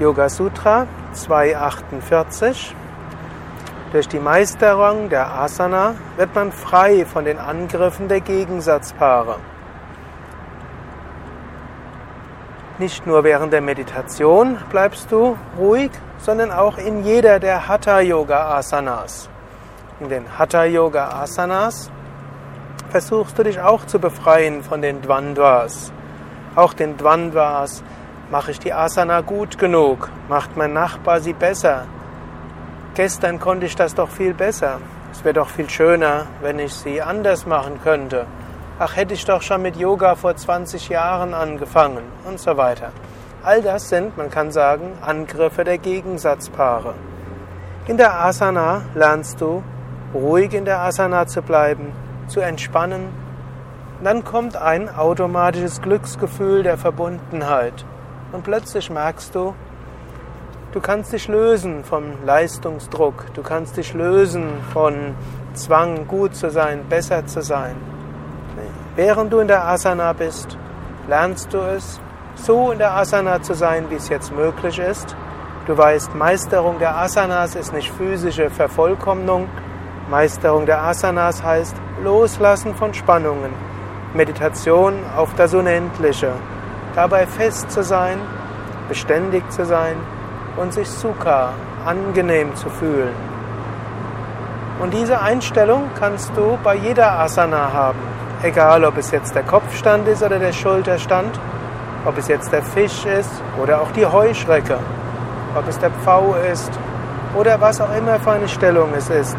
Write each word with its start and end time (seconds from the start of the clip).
Yoga 0.00 0.28
Sutra 0.28 0.88
248. 1.12 2.74
Durch 3.92 4.08
die 4.08 4.18
Meisterung 4.18 5.08
der 5.08 5.30
Asana 5.30 5.94
wird 6.16 6.34
man 6.34 6.50
frei 6.50 7.04
von 7.04 7.24
den 7.24 7.38
Angriffen 7.38 8.08
der 8.08 8.20
Gegensatzpaare. 8.20 9.36
Nicht 12.78 13.06
nur 13.06 13.22
während 13.22 13.52
der 13.52 13.60
Meditation 13.60 14.58
bleibst 14.68 15.12
du 15.12 15.36
ruhig, 15.56 15.92
sondern 16.18 16.50
auch 16.50 16.76
in 16.76 17.04
jeder 17.04 17.38
der 17.38 17.68
Hatha 17.68 18.00
Yoga 18.00 18.56
Asanas. 18.56 19.28
In 20.00 20.08
den 20.08 20.24
Hatha 20.36 20.64
Yoga 20.64 21.22
Asanas 21.22 21.88
versuchst 22.90 23.38
du 23.38 23.44
dich 23.44 23.60
auch 23.60 23.86
zu 23.86 24.00
befreien 24.00 24.64
von 24.64 24.82
den 24.82 25.02
Dvandvas. 25.02 25.92
Auch 26.56 26.72
den 26.72 26.96
Dvandvas. 26.96 27.84
Mache 28.30 28.50
ich 28.50 28.58
die 28.58 28.72
Asana 28.72 29.20
gut 29.20 29.58
genug? 29.58 30.10
Macht 30.28 30.56
mein 30.56 30.72
Nachbar 30.72 31.20
sie 31.20 31.32
besser? 31.32 31.86
Gestern 32.94 33.38
konnte 33.38 33.66
ich 33.66 33.76
das 33.76 33.94
doch 33.94 34.08
viel 34.08 34.34
besser. 34.34 34.80
Es 35.12 35.24
wäre 35.24 35.34
doch 35.34 35.48
viel 35.48 35.70
schöner, 35.70 36.26
wenn 36.42 36.58
ich 36.58 36.72
sie 36.74 37.02
anders 37.02 37.46
machen 37.46 37.80
könnte 37.82 38.26
ach 38.78 38.96
hätte 38.96 39.14
ich 39.14 39.24
doch 39.24 39.42
schon 39.42 39.62
mit 39.62 39.76
Yoga 39.76 40.14
vor 40.14 40.34
20 40.34 40.88
Jahren 40.88 41.34
angefangen 41.34 42.04
und 42.24 42.40
so 42.40 42.56
weiter. 42.56 42.90
All 43.42 43.62
das 43.62 43.88
sind, 43.88 44.16
man 44.16 44.30
kann 44.30 44.50
sagen, 44.50 44.92
Angriffe 45.00 45.64
der 45.64 45.78
Gegensatzpaare. 45.78 46.94
In 47.86 47.96
der 47.96 48.18
Asana 48.20 48.82
lernst 48.94 49.40
du, 49.40 49.62
ruhig 50.14 50.54
in 50.54 50.64
der 50.64 50.80
Asana 50.80 51.26
zu 51.26 51.42
bleiben, 51.42 51.92
zu 52.26 52.40
entspannen. 52.40 53.08
Dann 54.02 54.24
kommt 54.24 54.56
ein 54.56 54.94
automatisches 54.94 55.80
Glücksgefühl 55.82 56.62
der 56.62 56.78
Verbundenheit. 56.78 57.84
Und 58.34 58.42
plötzlich 58.42 58.90
merkst 58.90 59.32
du, 59.36 59.54
du 60.72 60.80
kannst 60.80 61.12
dich 61.12 61.28
lösen 61.28 61.84
vom 61.84 62.02
Leistungsdruck, 62.26 63.32
du 63.32 63.44
kannst 63.44 63.76
dich 63.76 63.94
lösen 63.94 64.48
von 64.72 65.14
Zwang, 65.54 66.08
gut 66.08 66.34
zu 66.34 66.50
sein, 66.50 66.80
besser 66.88 67.24
zu 67.26 67.42
sein. 67.42 67.76
Während 68.96 69.32
du 69.32 69.38
in 69.38 69.46
der 69.46 69.64
Asana 69.64 70.12
bist, 70.14 70.58
lernst 71.06 71.54
du 71.54 71.58
es, 71.58 72.00
so 72.34 72.72
in 72.72 72.78
der 72.78 72.96
Asana 72.96 73.40
zu 73.40 73.54
sein, 73.54 73.84
wie 73.88 73.94
es 73.94 74.08
jetzt 74.08 74.34
möglich 74.34 74.80
ist. 74.80 75.14
Du 75.68 75.78
weißt, 75.78 76.16
Meisterung 76.16 76.80
der 76.80 76.96
Asanas 76.96 77.54
ist 77.54 77.72
nicht 77.72 77.92
physische 77.92 78.50
Vervollkommnung. 78.50 79.48
Meisterung 80.10 80.66
der 80.66 80.82
Asanas 80.82 81.40
heißt 81.40 81.76
Loslassen 82.02 82.74
von 82.74 82.92
Spannungen, 82.94 83.52
Meditation 84.12 84.94
auf 85.16 85.32
das 85.36 85.54
Unendliche, 85.54 86.32
dabei 86.94 87.26
fest 87.26 87.70
zu 87.70 87.82
sein, 87.82 88.18
beständig 88.88 89.48
zu 89.50 89.64
sein 89.64 89.96
und 90.56 90.72
sich 90.72 90.88
Sukha, 90.88 91.50
angenehm 91.84 92.54
zu 92.54 92.70
fühlen. 92.70 93.14
Und 94.80 94.92
diese 94.92 95.20
Einstellung 95.20 95.84
kannst 95.98 96.36
du 96.36 96.58
bei 96.62 96.74
jeder 96.74 97.18
Asana 97.18 97.72
haben. 97.72 97.98
Egal, 98.42 98.84
ob 98.84 98.98
es 98.98 99.10
jetzt 99.10 99.34
der 99.34 99.42
Kopfstand 99.42 100.06
ist 100.08 100.22
oder 100.22 100.38
der 100.38 100.52
Schulterstand, 100.52 101.38
ob 102.04 102.18
es 102.18 102.28
jetzt 102.28 102.52
der 102.52 102.62
Fisch 102.62 103.06
ist 103.06 103.30
oder 103.62 103.80
auch 103.80 103.90
die 103.92 104.04
Heuschrecke, 104.04 104.78
ob 105.54 105.66
es 105.68 105.78
der 105.78 105.90
Pfau 105.90 106.34
ist 106.52 106.70
oder 107.34 107.60
was 107.60 107.80
auch 107.80 107.94
immer 107.96 108.18
für 108.20 108.32
eine 108.32 108.48
Stellung 108.48 108.90
es 108.96 109.08
ist. 109.08 109.36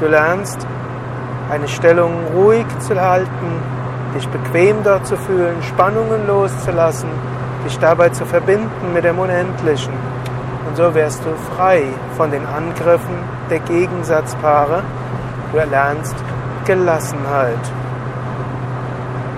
Du 0.00 0.06
lernst 0.08 0.66
eine 1.50 1.68
Stellung 1.68 2.12
ruhig 2.34 2.66
zu 2.80 3.00
halten, 3.00 3.62
dich 4.14 4.28
bequem 4.28 4.82
dort 4.82 5.06
zu 5.06 5.16
fühlen, 5.16 5.62
Spannungen 5.62 6.26
loszulassen, 6.26 7.08
dich 7.64 7.78
dabei 7.78 8.10
zu 8.10 8.24
verbinden 8.24 8.92
mit 8.92 9.04
dem 9.04 9.18
Unendlichen. 9.18 9.94
Und 10.68 10.76
so 10.76 10.94
wirst 10.94 11.22
du 11.24 11.30
frei 11.54 11.82
von 12.16 12.30
den 12.30 12.46
Angriffen 12.46 13.16
der 13.50 13.60
Gegensatzpaare. 13.60 14.82
Du 15.52 15.58
erlernst 15.58 16.14
Gelassenheit. 16.64 17.81